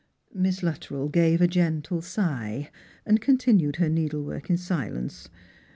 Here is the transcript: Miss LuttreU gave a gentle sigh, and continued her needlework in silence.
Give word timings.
Miss 0.33 0.61
LuttreU 0.61 1.11
gave 1.11 1.41
a 1.41 1.47
gentle 1.47 2.01
sigh, 2.01 2.71
and 3.05 3.21
continued 3.21 3.75
her 3.75 3.87
needlework 3.87 4.49
in 4.49 4.57
silence. 4.57 5.29